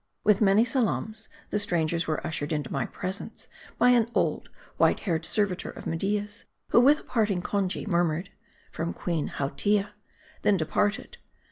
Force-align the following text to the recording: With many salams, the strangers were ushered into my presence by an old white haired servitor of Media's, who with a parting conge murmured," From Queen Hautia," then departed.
With 0.23 0.41
many 0.41 0.65
salams, 0.65 1.29
the 1.51 1.59
strangers 1.59 2.07
were 2.07 2.25
ushered 2.25 2.51
into 2.51 2.71
my 2.73 2.87
presence 2.87 3.47
by 3.77 3.91
an 3.91 4.09
old 4.15 4.49
white 4.77 5.01
haired 5.01 5.27
servitor 5.27 5.69
of 5.69 5.85
Media's, 5.85 6.45
who 6.69 6.79
with 6.81 7.01
a 7.01 7.03
parting 7.03 7.43
conge 7.43 7.85
murmured," 7.85 8.31
From 8.71 8.95
Queen 8.95 9.27
Hautia," 9.27 9.91
then 10.41 10.57
departed. 10.57 11.19